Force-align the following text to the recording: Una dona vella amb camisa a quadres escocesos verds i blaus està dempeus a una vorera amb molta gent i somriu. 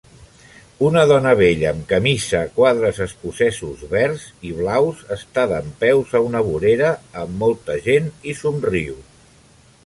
Una 0.85 1.01
dona 1.09 1.33
vella 1.39 1.67
amb 1.71 1.83
camisa 1.91 2.39
a 2.45 2.49
quadres 2.55 3.01
escocesos 3.05 3.83
verds 3.91 4.25
i 4.53 4.55
blaus 4.61 5.05
està 5.17 5.45
dempeus 5.53 6.17
a 6.21 6.23
una 6.31 6.43
vorera 6.49 6.91
amb 7.27 7.39
molta 7.45 7.79
gent 7.91 8.11
i 8.33 8.37
somriu. 8.43 8.99